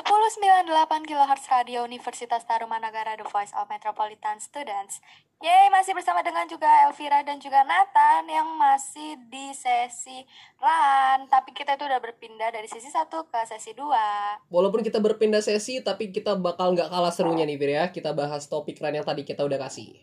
1098 0.00 1.04
kHz 1.04 1.44
Radio 1.52 1.84
Universitas 1.84 2.48
Tarumanagara 2.48 3.20
The 3.20 3.26
Voice 3.28 3.52
of 3.52 3.68
Metropolitan 3.68 4.40
Students 4.40 5.04
Yeay, 5.40 5.72
masih 5.72 5.92
bersama 5.92 6.24
dengan 6.24 6.44
juga 6.48 6.68
Elvira 6.88 7.20
dan 7.20 7.40
juga 7.40 7.64
Nathan 7.64 8.28
yang 8.28 8.48
masih 8.60 9.20
di 9.28 9.52
sesi 9.52 10.24
run 10.56 11.28
Tapi 11.28 11.52
kita 11.52 11.76
itu 11.76 11.84
udah 11.84 12.00
berpindah 12.00 12.48
dari 12.48 12.68
sesi 12.68 12.88
1 12.88 13.08
ke 13.08 13.40
sesi 13.48 13.76
2 13.76 14.48
Walaupun 14.48 14.80
kita 14.80 15.00
berpindah 15.00 15.44
sesi, 15.44 15.84
tapi 15.84 16.12
kita 16.12 16.36
bakal 16.36 16.72
nggak 16.72 16.88
kalah 16.88 17.12
serunya 17.12 17.44
nih, 17.48 17.56
Fir 17.56 17.70
ya. 17.72 17.84
Kita 17.88 18.12
bahas 18.12 18.48
topik 18.48 18.80
keren 18.80 19.00
yang 19.00 19.06
tadi 19.08 19.24
kita 19.24 19.44
udah 19.44 19.56
kasih. 19.56 19.96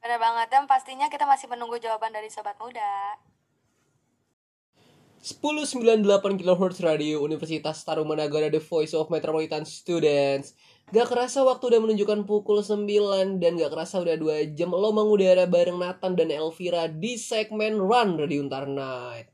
Benar 0.00 0.20
banget, 0.20 0.48
dan 0.52 0.64
pastinya 0.64 1.08
kita 1.08 1.28
masih 1.28 1.48
menunggu 1.48 1.76
jawaban 1.80 2.12
dari 2.12 2.28
Sobat 2.32 2.56
Muda 2.60 3.16
1098 5.20 6.40
kHz 6.40 6.80
Radio 6.80 7.20
Universitas 7.20 7.84
Tarumanagara 7.84 8.48
The 8.48 8.56
Voice 8.56 8.96
of 8.96 9.12
Metropolitan 9.12 9.68
Students. 9.68 10.56
Gak 10.96 11.12
kerasa 11.12 11.44
waktu 11.44 11.76
udah 11.76 11.80
menunjukkan 11.84 12.24
pukul 12.24 12.64
9 12.64 13.36
Dan 13.36 13.60
gak 13.60 13.68
kerasa 13.68 14.00
udah 14.00 14.16
2 14.16 14.56
jam 14.56 14.72
Lo 14.72 14.96
mengudara 14.96 15.44
bareng 15.44 15.76
Nathan 15.76 16.16
dan 16.16 16.32
Elvira 16.32 16.88
di 16.88 17.20
segmen 17.20 17.76
Run 17.76 18.16
Radio 18.16 18.40
Untar 18.40 18.64
Night. 18.64 19.28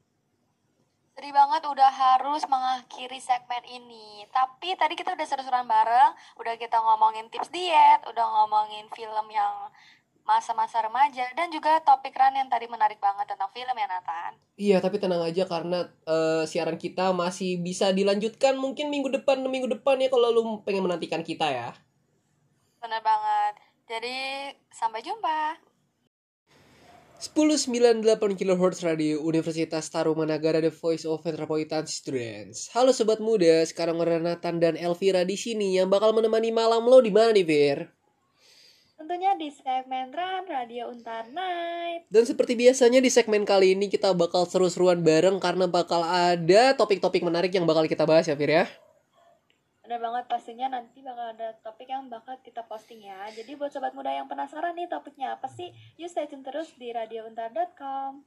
Sedih 1.14 1.30
banget 1.30 1.62
udah 1.62 1.88
harus 1.94 2.42
mengakhiri 2.50 3.22
segmen 3.22 3.62
ini. 3.70 4.26
Tapi 4.34 4.74
tadi 4.74 4.98
kita 4.98 5.14
udah 5.14 5.22
seru-seruan 5.22 5.70
bareng. 5.70 6.18
Udah 6.42 6.58
kita 6.58 6.82
ngomongin 6.82 7.30
tips 7.30 7.48
diet 7.54 8.02
Udah 8.10 8.26
ngomongin 8.26 8.90
film 8.90 9.26
yang 9.30 9.70
masa-masa 10.26 10.82
remaja 10.82 11.24
Dan 11.32 11.48
juga 11.54 11.78
topik 11.80 12.12
run 12.12 12.34
yang 12.34 12.50
tadi 12.50 12.66
menarik 12.66 12.98
banget 12.98 13.30
tentang 13.30 13.48
film 13.54 13.72
ya 13.72 13.86
Nathan 13.86 14.32
Iya 14.58 14.76
tapi 14.82 14.98
tenang 14.98 15.22
aja 15.22 15.46
karena 15.46 15.86
eh, 16.04 16.44
siaran 16.44 16.76
kita 16.76 17.14
masih 17.14 17.62
bisa 17.62 17.94
dilanjutkan 17.94 18.58
mungkin 18.58 18.90
minggu 18.90 19.08
depan 19.22 19.40
minggu 19.46 19.70
depan 19.78 20.02
ya 20.02 20.10
kalau 20.10 20.28
lu 20.34 20.42
pengen 20.66 20.84
menantikan 20.84 21.22
kita 21.22 21.46
ya 21.46 21.70
Bener 22.82 23.00
banget 23.00 23.54
Jadi 23.86 24.18
sampai 24.74 25.00
jumpa 25.06 25.62
1098 27.16 28.04
kHz 28.36 28.84
Radio 28.84 29.24
Universitas 29.24 29.88
Tarumanagara 29.88 30.60
The 30.60 30.68
Voice 30.68 31.08
of 31.08 31.24
Metropolitan 31.24 31.88
Students. 31.88 32.68
Halo 32.76 32.92
sobat 32.92 33.24
muda, 33.24 33.64
sekarang 33.64 33.96
ada 34.04 34.20
Nathan 34.20 34.60
dan 34.60 34.76
Elvira 34.76 35.24
di 35.24 35.32
sini 35.32 35.80
yang 35.80 35.88
bakal 35.88 36.12
menemani 36.12 36.52
malam 36.52 36.84
lo 36.84 37.00
di 37.00 37.08
mana 37.08 37.32
nih, 37.32 37.48
Vir? 37.48 37.95
Tentunya 38.96 39.36
di 39.36 39.52
segmen 39.52 40.08
Run 40.08 40.44
Radio 40.48 40.88
Untar 40.88 41.28
Night 41.28 42.08
Dan 42.08 42.24
seperti 42.24 42.56
biasanya 42.56 43.04
di 43.04 43.12
segmen 43.12 43.44
kali 43.44 43.76
ini 43.76 43.92
kita 43.92 44.16
bakal 44.16 44.48
seru-seruan 44.48 45.04
bareng 45.04 45.36
karena 45.36 45.68
bakal 45.68 46.00
ada 46.00 46.72
topik-topik 46.72 47.20
menarik 47.20 47.52
yang 47.52 47.68
bakal 47.68 47.84
kita 47.84 48.08
bahas 48.08 48.24
ya, 48.24 48.32
Vir 48.32 48.64
ya. 48.64 48.64
Bener 49.84 50.00
banget 50.00 50.24
pastinya 50.26 50.66
nanti 50.80 51.04
bakal 51.04 51.36
ada 51.36 51.54
topik 51.60 51.86
yang 51.86 52.08
bakal 52.08 52.40
kita 52.42 52.64
posting 52.64 53.04
ya 53.04 53.28
Jadi 53.30 53.54
buat 53.54 53.70
sobat 53.70 53.92
muda 53.92 54.10
yang 54.10 54.26
penasaran 54.26 54.74
nih 54.74 54.88
topiknya 54.90 55.36
apa 55.38 55.46
sih 55.46 55.70
Yuk 56.00 56.10
stay 56.10 56.26
tune 56.26 56.42
terus 56.42 56.72
di 56.74 56.90
radiountar.com 56.90 58.24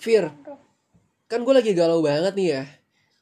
Vir, 0.00 0.32
kan 1.28 1.44
gue 1.44 1.52
lagi 1.52 1.76
galau 1.76 2.00
banget 2.00 2.32
nih 2.32 2.48
ya. 2.56 2.62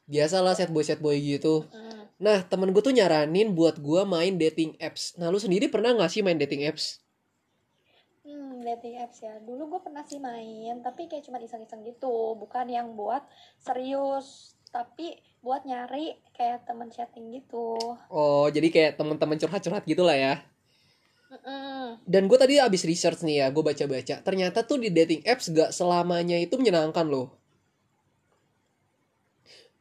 Biasalah 0.06 0.54
set 0.54 0.70
boy 0.70 0.86
set 0.86 1.02
boy 1.02 1.18
gitu. 1.18 1.66
Hmm. 1.74 1.87
Nah, 2.26 2.38
temen 2.50 2.70
gue 2.74 2.82
tuh 2.86 2.94
nyaranin 2.98 3.48
buat 3.58 3.76
gue 3.86 4.02
main 4.14 4.34
dating 4.42 4.70
apps. 4.88 5.02
Nah, 5.18 5.28
lu 5.32 5.38
sendiri 5.44 5.66
pernah 5.74 5.90
gak 6.00 6.10
sih 6.14 6.22
main 6.26 6.38
dating 6.42 6.62
apps? 6.70 6.84
Hmm, 8.26 8.60
dating 8.66 8.94
apps 9.04 9.18
ya. 9.26 9.34
Dulu 9.48 9.62
gue 9.72 9.80
pernah 9.86 10.04
sih 10.10 10.20
main, 10.28 10.74
tapi 10.86 11.02
kayak 11.10 11.24
cuma 11.26 11.38
iseng-iseng 11.46 11.82
gitu. 11.90 12.16
Bukan 12.42 12.66
yang 12.76 12.88
buat 13.00 13.22
serius, 13.66 14.26
tapi 14.74 15.06
buat 15.44 15.62
nyari 15.70 16.06
kayak 16.36 16.58
temen 16.68 16.88
chatting 16.94 17.26
gitu. 17.36 17.96
Oh, 18.18 18.46
jadi 18.54 18.68
kayak 18.74 18.92
temen-temen 19.00 19.38
curhat-curhat 19.40 19.84
gitu 19.90 20.02
lah 20.08 20.16
ya. 20.24 20.34
Mm-mm. 21.30 21.98
Dan 22.12 22.22
gue 22.30 22.38
tadi 22.42 22.54
abis 22.66 22.82
research 22.90 23.20
nih 23.26 23.36
ya, 23.44 23.46
gue 23.54 23.62
baca-baca. 23.68 24.16
Ternyata 24.26 24.58
tuh 24.68 24.78
di 24.82 24.88
dating 24.98 25.22
apps 25.32 25.46
gak 25.58 25.70
selamanya 25.78 26.36
itu 26.44 26.54
menyenangkan 26.60 27.06
loh. 27.14 27.26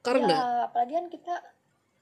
Karena, 0.05 0.37
Ya, 0.37 0.65
apalagi 0.67 0.93
kan 0.97 1.07
kita 1.13 1.33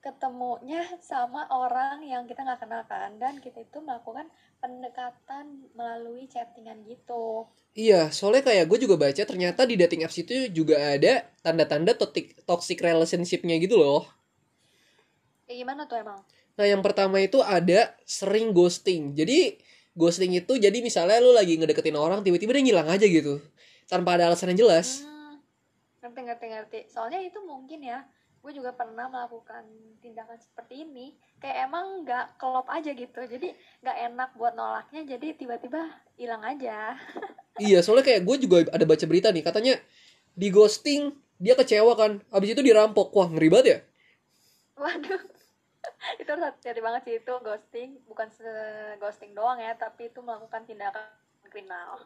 ketemunya 0.05 0.85
sama 1.01 1.50
orang 1.50 2.05
yang 2.05 2.29
kita 2.29 2.45
nggak 2.45 2.62
kenal 2.62 2.85
kan 2.85 3.17
dan 3.17 3.41
kita 3.41 3.65
itu 3.65 3.81
melakukan 3.81 4.29
pendekatan 4.62 5.65
melalui 5.74 6.29
chattingan 6.29 6.85
gitu. 6.85 7.50
iya, 7.74 8.13
soalnya 8.13 8.45
kayak 8.45 8.69
gue 8.69 8.85
juga 8.85 9.01
baca 9.01 9.25
ternyata 9.25 9.65
di 9.65 9.74
dating 9.74 10.05
apps 10.05 10.21
itu 10.21 10.53
juga 10.53 10.77
ada 10.77 11.25
tanda-tanda 11.41 11.97
toxic, 12.45 12.77
relationship-nya 12.77 13.57
gitu 13.57 13.81
loh. 13.81 14.05
Kayak 15.50 15.65
gimana 15.65 15.81
tuh 15.89 15.97
emang? 15.97 16.21
Nah, 16.55 16.65
yang 16.69 16.85
pertama 16.85 17.17
itu 17.19 17.41
ada 17.41 17.97
sering 18.07 18.55
ghosting. 18.55 19.12
Jadi, 19.12 19.59
ghosting 19.97 20.38
itu 20.38 20.55
jadi 20.55 20.79
misalnya 20.79 21.19
lu 21.19 21.35
lagi 21.35 21.59
ngedeketin 21.59 21.97
orang, 22.00 22.24
tiba-tiba 22.24 22.55
dia 22.55 22.63
ngilang 22.63 22.88
aja 22.88 23.05
gitu. 23.05 23.43
Tanpa 23.91 24.15
ada 24.15 24.31
alasan 24.31 24.55
yang 24.55 24.65
jelas. 24.65 25.03
Hmm, 25.03 25.43
ngerti 26.00 26.21
ngerti 26.25 26.45
ngerti. 26.47 26.79
Soalnya 26.89 27.19
itu 27.21 27.43
mungkin 27.43 27.83
ya, 27.83 28.07
gue 28.45 28.61
juga 28.61 28.69
pernah 28.77 29.09
melakukan 29.09 29.65
tindakan 30.05 30.37
seperti 30.37 30.85
ini. 30.85 31.17
Kayak 31.41 31.65
emang 31.65 32.05
nggak 32.05 32.37
kelop 32.37 32.69
aja 32.69 32.93
gitu. 32.93 33.25
Jadi 33.25 33.57
nggak 33.81 33.97
enak 34.13 34.29
buat 34.37 34.53
nolaknya. 34.53 35.01
Jadi 35.17 35.33
tiba-tiba 35.33 35.81
hilang 36.21 36.45
aja. 36.45 36.93
Iya, 37.55 37.79
soalnya 37.79 38.03
kayak 38.03 38.27
gue 38.27 38.35
juga 38.43 38.67
ada 38.67 38.83
baca 38.83 39.05
berita 39.07 39.31
nih, 39.31 39.39
katanya 39.39 39.79
di 40.35 40.51
ghosting 40.51 41.15
dia 41.39 41.55
kecewa 41.55 41.95
kan, 41.95 42.19
habis 42.27 42.51
itu 42.51 42.59
dirampok. 42.59 43.15
Wah, 43.15 43.31
ngeri 43.31 43.47
banget 43.47 43.65
ya? 43.71 43.77
Waduh. 44.75 45.23
itu 46.19 46.27
harus 46.27 46.51
hati-hati 46.51 46.83
banget 46.83 47.01
sih 47.07 47.15
itu 47.23 47.31
ghosting. 47.39 47.95
Bukan 48.11 48.27
se 48.27 48.43
ghosting 48.99 49.31
doang 49.31 49.55
ya, 49.55 49.71
tapi 49.79 50.11
itu 50.11 50.19
melakukan 50.19 50.67
tindakan 50.67 51.07
kriminal. 51.47 52.03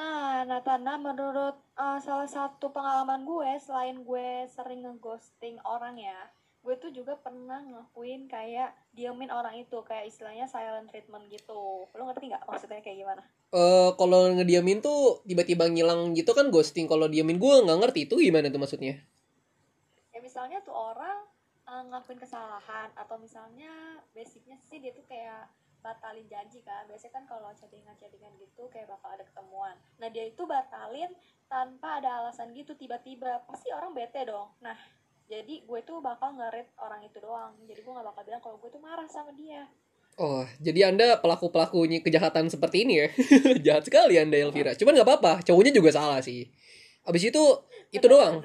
Nah, 0.00 0.48
Natana, 0.48 0.96
menurut 0.96 1.60
uh, 1.76 2.00
salah 2.00 2.24
satu 2.24 2.72
pengalaman 2.72 3.28
gue, 3.28 3.60
selain 3.60 4.00
gue 4.00 4.48
sering 4.48 4.80
ngeghosting 4.88 5.60
orang 5.60 6.00
ya, 6.00 6.16
gue 6.64 6.72
tuh 6.80 6.88
juga 6.88 7.20
pernah 7.20 7.60
ngelakuin 7.60 8.24
kayak 8.24 8.72
diemin 8.96 9.28
orang 9.28 9.60
itu, 9.60 9.76
kayak 9.84 10.08
istilahnya 10.08 10.48
silent 10.48 10.88
treatment 10.88 11.28
gitu. 11.28 11.84
Lo 11.92 12.02
ngerti 12.08 12.32
nggak 12.32 12.48
maksudnya 12.48 12.80
kayak 12.80 12.96
gimana? 12.96 13.22
Eh, 13.52 13.90
kalau 14.00 14.32
ngediamin 14.40 14.80
tuh 14.80 15.20
tiba-tiba 15.28 15.68
ngilang 15.68 16.16
gitu 16.16 16.32
kan 16.32 16.48
ghosting. 16.48 16.88
Kalau 16.88 17.04
diamin 17.04 17.36
gue 17.36 17.54
nggak 17.60 17.78
ngerti 17.84 18.08
itu 18.08 18.16
gimana 18.24 18.48
tuh 18.48 18.62
maksudnya. 18.64 19.04
Ya 20.16 20.18
misalnya 20.24 20.64
tuh 20.64 20.72
orang 20.72 21.28
uh, 21.68 21.82
ngelakuin 21.92 22.16
kesalahan, 22.16 22.88
atau 22.96 23.20
misalnya 23.20 24.00
basicnya 24.16 24.56
sih 24.64 24.80
dia 24.80 24.96
tuh 24.96 25.04
kayak 25.04 25.44
batalin 25.80 26.28
janji 26.28 26.60
kan 26.62 26.84
biasanya 26.86 27.12
kan 27.20 27.24
kalau 27.26 27.50
chattingan-chattingan 27.56 28.32
gitu 28.40 28.68
kayak 28.68 28.88
bakal 28.88 29.10
ada 29.12 29.24
ketemuan 29.24 29.76
nah 29.96 30.08
dia 30.08 30.28
itu 30.28 30.42
batalin 30.44 31.10
tanpa 31.48 31.98
ada 32.00 32.24
alasan 32.24 32.52
gitu 32.52 32.76
tiba-tiba 32.76 33.42
pasti 33.48 33.72
orang 33.72 33.96
bete 33.96 34.24
dong 34.28 34.52
nah 34.60 34.76
jadi 35.30 35.62
gue 35.62 35.80
tuh 35.86 36.02
bakal 36.04 36.36
nge 36.36 36.68
orang 36.78 37.00
itu 37.04 37.18
doang 37.18 37.56
jadi 37.64 37.80
gue 37.80 37.92
gak 37.92 38.08
bakal 38.12 38.22
bilang 38.24 38.42
kalau 38.42 38.56
gue 38.60 38.70
tuh 38.70 38.82
marah 38.82 39.08
sama 39.08 39.32
dia 39.34 39.66
Oh, 40.20 40.44
jadi 40.60 40.92
anda 40.92 41.16
pelaku-pelakunya 41.16 42.04
kejahatan 42.04 42.52
seperti 42.52 42.84
ini 42.84 43.00
ya? 43.00 43.08
Jahat 43.70 43.88
sekali 43.88 44.20
anda 44.20 44.36
Elvira. 44.36 44.76
Cuman 44.76 45.00
nggak 45.00 45.08
apa-apa, 45.08 45.40
cowoknya 45.48 45.72
juga 45.72 45.96
salah 45.96 46.20
sih. 46.20 46.44
Abis 47.08 47.32
itu, 47.32 47.40
itu 47.88 48.04
doang 48.04 48.44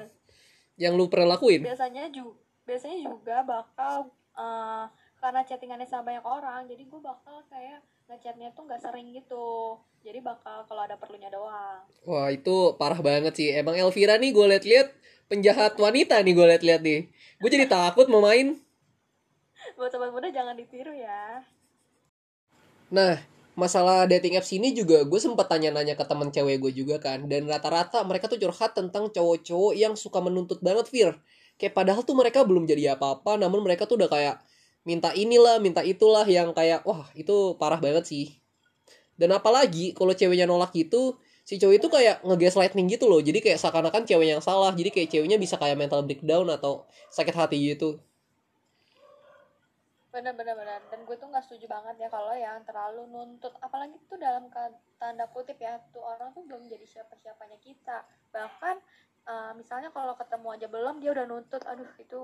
yang 0.80 0.96
lu 0.96 1.08
pernah 1.08 1.36
lakuin. 1.36 1.64
biasanya 1.64 2.08
juga 2.12 2.36
biasanya 2.68 2.98
juga 3.08 3.36
bakal 3.46 4.12
uh, 4.36 4.86
karena 5.26 5.42
chattingannya 5.42 5.90
sama 5.90 6.14
banyak 6.14 6.22
orang 6.22 6.70
jadi 6.70 6.86
gue 6.86 7.00
bakal 7.02 7.42
kayak 7.50 7.82
ngechatnya 8.06 8.54
tuh 8.54 8.62
nggak 8.62 8.78
sering 8.78 9.10
gitu 9.10 9.74
jadi 10.06 10.22
bakal 10.22 10.62
kalau 10.70 10.86
ada 10.86 10.94
perlunya 10.94 11.26
doang 11.26 11.82
Wah 12.06 12.30
itu 12.30 12.78
parah 12.78 13.02
banget 13.02 13.34
sih. 13.34 13.50
Emang 13.50 13.74
Elvira 13.74 14.14
nih 14.22 14.30
gue 14.30 14.46
liat-liat 14.46 14.88
penjahat 15.26 15.74
wanita 15.74 16.22
nih 16.22 16.32
gue 16.38 16.46
liat-liat 16.54 16.82
nih. 16.86 17.00
Gue 17.42 17.50
jadi 17.50 17.66
takut 17.66 18.06
mau 18.06 18.22
main. 18.22 18.54
buat 19.74 19.90
sobat 19.90 20.14
muda 20.14 20.30
jangan 20.30 20.54
ditiru 20.54 20.94
ya 20.94 21.42
Nah 22.94 23.18
masalah 23.58 24.06
dating 24.06 24.38
apps 24.38 24.54
ini 24.54 24.70
juga 24.70 25.02
gue 25.02 25.18
sempat 25.18 25.50
tanya-nanya 25.50 25.98
ke 25.98 26.06
temen 26.06 26.30
cewek 26.30 26.62
gue 26.62 26.72
juga 26.86 27.02
kan. 27.02 27.26
Dan 27.26 27.50
rata-rata 27.50 28.06
mereka 28.06 28.30
tuh 28.30 28.38
curhat 28.38 28.78
tentang 28.78 29.10
cowok-cowok 29.10 29.74
yang 29.74 29.98
suka 29.98 30.22
menuntut 30.22 30.62
banget 30.62 30.86
Fir. 30.86 31.18
Kayak 31.58 31.74
padahal 31.74 32.06
tuh 32.06 32.14
mereka 32.14 32.46
belum 32.46 32.62
jadi 32.70 32.94
apa-apa. 32.94 33.34
Namun 33.34 33.66
mereka 33.66 33.90
tuh 33.90 33.98
udah 33.98 34.06
kayak 34.06 34.38
minta 34.86 35.10
inilah, 35.12 35.58
minta 35.58 35.82
itulah 35.82 36.24
yang 36.24 36.54
kayak 36.54 36.86
wah 36.86 37.10
itu 37.18 37.58
parah 37.60 37.82
banget 37.82 38.06
sih. 38.06 38.26
dan 39.16 39.32
apalagi 39.32 39.96
kalau 39.96 40.12
ceweknya 40.12 40.44
nolak 40.44 40.76
gitu 40.76 41.16
si 41.46 41.62
cowok 41.62 41.74
itu 41.78 41.86
kayak 41.86 42.16
nge-gaslighting 42.26 42.86
gitu 42.90 43.06
loh. 43.06 43.22
Jadi 43.22 43.38
kayak 43.38 43.62
seakan-akan 43.62 44.02
cewek 44.02 44.34
yang 44.34 44.42
salah. 44.42 44.74
Jadi 44.74 44.90
kayak 44.90 45.08
ceweknya 45.14 45.38
bisa 45.38 45.54
kayak 45.54 45.78
mental 45.78 46.02
breakdown 46.02 46.50
atau 46.50 46.82
sakit 47.14 47.34
hati 47.38 47.56
gitu. 47.70 48.02
Bener 50.10 50.34
bener 50.34 50.58
bener 50.58 50.80
dan 50.90 51.00
gue 51.06 51.16
tuh 51.20 51.28
nggak 51.28 51.44
setuju 51.46 51.70
banget 51.70 52.02
ya 52.02 52.08
kalau 52.10 52.34
yang 52.34 52.58
terlalu 52.66 53.06
nuntut. 53.14 53.54
Apalagi 53.62 53.94
tuh 54.10 54.18
dalam 54.18 54.50
tanda 54.98 55.30
kutip 55.30 55.54
ya 55.62 55.78
tuh 55.94 56.02
orang 56.02 56.34
tuh 56.34 56.42
belum 56.42 56.66
jadi 56.66 56.82
siapa 56.82 57.14
siapanya 57.22 57.62
kita. 57.62 58.02
Bahkan 58.34 58.76
uh, 59.30 59.52
misalnya 59.54 59.94
kalau 59.94 60.18
ketemu 60.18 60.48
aja 60.50 60.66
belum 60.66 60.98
dia 60.98 61.14
udah 61.14 61.26
nuntut 61.30 61.62
aduh 61.62 61.86
itu 62.02 62.18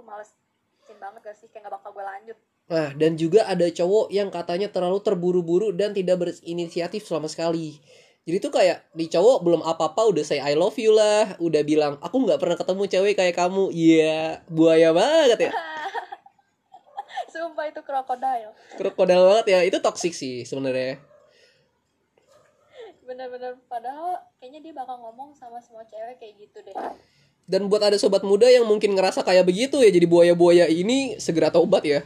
malesin 0.92 1.00
banget 1.00 1.20
gak 1.24 1.36
sih? 1.36 1.48
Kayak 1.48 1.68
gak 1.68 1.74
bakal 1.80 1.90
gue 1.96 2.04
lanjut. 2.04 2.38
Nah 2.68 2.88
dan 2.96 3.12
juga 3.16 3.40
ada 3.48 3.66
cowok 3.68 4.06
yang 4.12 4.28
katanya 4.28 4.68
terlalu 4.68 5.00
terburu-buru 5.00 5.72
dan 5.72 5.96
tidak 5.96 6.20
berinisiatif 6.20 7.08
sama 7.08 7.28
sekali. 7.28 7.80
Jadi 8.22 8.36
tuh 8.38 8.52
kayak 8.54 8.86
di 8.94 9.10
cowok 9.10 9.38
belum 9.42 9.62
apa-apa 9.66 10.14
udah 10.14 10.22
say 10.22 10.38
I 10.38 10.54
love 10.54 10.78
you 10.78 10.94
lah. 10.94 11.34
Udah 11.42 11.62
bilang 11.66 11.98
aku 11.98 12.22
nggak 12.22 12.38
pernah 12.38 12.56
ketemu 12.56 12.82
cewek 12.86 13.14
kayak 13.18 13.34
kamu. 13.34 13.72
Iya 13.74 14.44
buaya 14.46 14.94
banget 14.94 15.50
ya. 15.50 15.52
Sumpah 17.32 17.66
itu 17.66 17.80
krokodil. 17.82 18.52
Krokodil 18.78 19.20
banget 19.26 19.46
ya. 19.50 19.60
Itu 19.66 19.82
toxic 19.82 20.14
sih 20.14 20.46
sebenarnya. 20.46 21.02
Bener-bener 23.02 23.58
padahal 23.66 24.22
kayaknya 24.38 24.70
dia 24.70 24.74
bakal 24.78 25.02
ngomong 25.02 25.34
sama 25.34 25.58
semua 25.58 25.82
cewek 25.82 26.22
kayak 26.22 26.46
gitu 26.46 26.62
deh 26.62 26.76
dan 27.50 27.66
buat 27.70 27.82
ada 27.82 27.98
sobat 27.98 28.22
muda 28.22 28.46
yang 28.48 28.64
mungkin 28.66 28.94
ngerasa 28.96 29.22
kayak 29.26 29.46
begitu 29.46 29.82
ya 29.82 29.90
jadi 29.90 30.06
buaya-buaya 30.06 30.66
ini 30.70 31.18
segera 31.18 31.50
taubat 31.50 31.82
ya. 31.84 32.00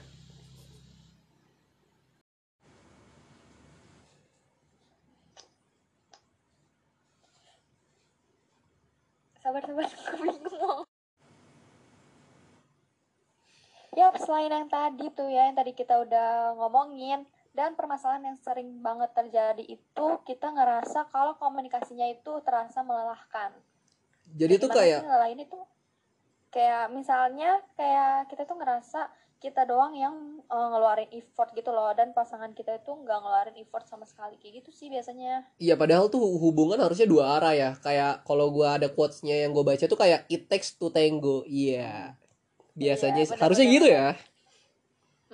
Sabar 9.43 9.63
sabar 9.63 9.87
bingung 10.23 10.87
ya 13.97 14.13
selain 14.21 14.53
yang 14.53 14.69
tadi 14.69 15.09
tuh 15.17 15.25
ya 15.33 15.49
yang 15.49 15.57
tadi 15.57 15.73
kita 15.73 15.97
udah 16.05 16.53
ngomongin 16.61 17.25
dan 17.57 17.73
permasalahan 17.73 18.29
yang 18.29 18.39
sering 18.45 18.85
banget 18.85 19.09
terjadi 19.17 19.65
itu 19.65 20.07
kita 20.29 20.53
ngerasa 20.53 21.09
kalau 21.09 21.33
komunikasinya 21.41 22.05
itu 22.13 22.45
terasa 22.45 22.85
melelahkan 22.85 23.57
jadi 24.35 24.55
tuh 24.59 24.69
Gimana 24.69 24.79
kayak 24.83 25.01
sih 25.01 25.07
ngelalain 25.07 25.41
itu 25.41 25.59
kayak 26.51 26.85
misalnya 26.91 27.51
kayak 27.77 28.33
kita 28.33 28.43
tuh 28.49 28.57
ngerasa 28.57 29.01
kita 29.37 29.69
doang 29.69 29.93
yang 29.93 30.17
eh, 30.43 30.69
ngeluarin 30.73 31.13
effort 31.13 31.53
gitu 31.53 31.69
loh 31.69 31.93
dan 31.93 32.17
pasangan 32.17 32.57
kita 32.57 32.81
itu 32.81 32.89
nggak 32.89 33.19
ngeluarin 33.21 33.57
effort 33.61 33.85
sama 33.85 34.09
sekali 34.09 34.41
kayak 34.41 34.65
gitu 34.65 34.71
sih 34.73 34.89
biasanya. 34.89 35.45
Iya 35.61 35.77
padahal 35.77 36.09
tuh 36.09 36.25
hubungan 36.41 36.81
harusnya 36.81 37.05
dua 37.05 37.37
arah 37.37 37.53
ya. 37.53 37.71
Kayak 37.79 38.25
kalau 38.25 38.49
gua 38.49 38.81
ada 38.81 38.89
quotesnya 38.89 39.37
yang 39.45 39.53
gue 39.53 39.61
baca 39.61 39.85
tuh 39.85 39.99
kayak 40.01 40.25
It 40.33 40.49
takes 40.49 40.73
to 40.75 40.89
tango. 40.89 41.45
Iya. 41.45 42.17
Biasanya 42.73 43.23
Iya, 43.23 43.29
sih. 43.29 43.37
benar, 43.37 43.45
harusnya 43.45 43.67
gitu 43.69 43.87
ya. 43.87 44.07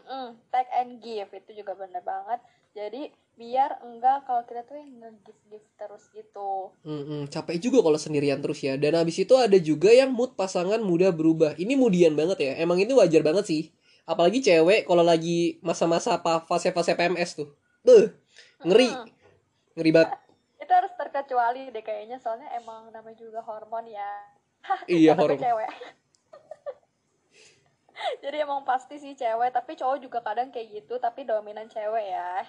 Mm, 0.03 0.29
take 0.51 0.71
and 0.77 0.93
give 0.99 1.31
itu 1.31 1.51
juga 1.63 1.73
bener 1.79 2.03
banget 2.03 2.41
jadi 2.73 3.13
biar 3.33 3.81
enggak 3.81 4.29
kalau 4.29 4.45
kita 4.45 4.65
tuh 4.69 4.77
yang 4.77 4.93
nge-give 5.01 5.41
give 5.49 5.69
terus 5.81 6.05
gitu. 6.13 6.73
Mm-mm, 6.85 7.29
Capek 7.33 7.57
juga 7.61 7.81
kalau 7.81 7.97
sendirian 7.97 8.41
terus 8.45 8.61
ya. 8.61 8.77
Dan 8.77 8.97
habis 8.97 9.17
itu 9.17 9.33
ada 9.37 9.57
juga 9.57 9.89
yang 9.93 10.13
mood 10.13 10.37
pasangan 10.37 10.81
mudah 10.81 11.13
berubah. 11.13 11.57
Ini 11.57 11.77
mudian 11.77 12.13
banget 12.13 12.39
ya. 12.45 12.53
Emang 12.61 12.81
ini 12.81 12.93
wajar 12.93 13.25
banget 13.25 13.49
sih. 13.49 13.63
Apalagi 14.05 14.45
cewek 14.45 14.85
kalau 14.85 15.05
lagi 15.05 15.63
masa-masa 15.65 16.21
apa 16.21 16.45
fase-fase 16.45 16.93
PMS 16.93 17.41
tuh. 17.41 17.49
Tuh 17.85 18.13
Ngeri. 18.65 18.89
Mm, 18.89 19.07
Ngeri 19.81 19.91
banget. 19.93 20.11
Itu 20.61 20.73
harus 20.73 20.93
terkecuali 20.97 21.73
deh 21.73 21.85
kayaknya. 21.85 22.21
Soalnya 22.21 22.53
emang 22.57 22.93
namanya 22.93 23.17
juga 23.17 23.41
hormon 23.45 23.89
ya. 23.89 24.11
Iya 24.87 25.19
hormon. 25.19 25.41
cewek 25.41 25.71
jadi 28.23 28.47
emang 28.47 28.67
pasti 28.67 28.99
sih 28.99 29.15
cewek 29.15 29.51
tapi 29.55 29.79
cowok 29.79 29.99
juga 30.03 30.19
kadang 30.25 30.51
kayak 30.51 30.83
gitu 30.83 30.99
tapi 30.99 31.23
dominan 31.27 31.69
cewek 31.71 32.07
ya. 32.13 32.43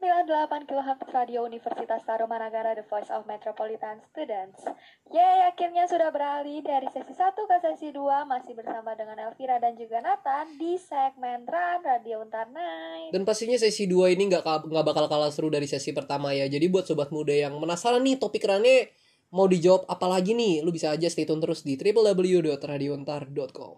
Delapan 0.00 0.64
kHz 0.64 1.12
Radio 1.12 1.44
Universitas 1.44 2.00
Tarumanagara 2.08 2.72
The 2.72 2.88
Voice 2.88 3.12
of 3.12 3.28
Metropolitan 3.28 4.00
Students. 4.08 4.64
Yeay, 5.12 5.44
akhirnya 5.44 5.84
sudah 5.84 6.08
beralih 6.08 6.64
dari 6.64 6.88
sesi 6.88 7.12
1 7.12 7.36
ke 7.36 7.56
sesi 7.60 7.92
2 7.92 8.24
Masih 8.24 8.56
bersama 8.56 8.96
dengan 8.96 9.20
Elvira 9.20 9.60
dan 9.60 9.76
juga 9.76 10.00
Nathan 10.00 10.56
Di 10.56 10.80
segmen 10.80 11.44
Run 11.44 11.84
Radio 11.84 12.24
Untar 12.24 12.48
Night. 12.48 13.12
Dan 13.12 13.28
pastinya 13.28 13.60
sesi 13.60 13.84
2 13.84 14.16
ini 14.16 14.32
nggak 14.32 14.40
nggak 14.40 14.84
bakal 14.88 15.04
kalah 15.04 15.28
seru 15.28 15.52
dari 15.52 15.68
sesi 15.68 15.92
pertama 15.92 16.32
ya. 16.32 16.48
Jadi 16.48 16.64
buat 16.72 16.88
sobat 16.88 17.12
muda 17.12 17.36
yang 17.36 17.60
penasaran 17.60 18.00
nih 18.00 18.16
topik 18.16 18.48
runnya 18.48 18.88
mau 19.30 19.46
dijawab 19.46 19.86
apa 19.86 20.06
lagi 20.10 20.34
nih, 20.34 20.62
lu 20.64 20.70
bisa 20.74 20.90
aja 20.94 21.06
stay 21.10 21.26
tune 21.26 21.40
terus 21.42 21.62
di 21.62 21.74
www.radiontar.com. 21.78 23.76